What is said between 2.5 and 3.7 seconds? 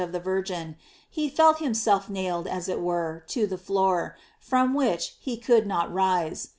it were, to the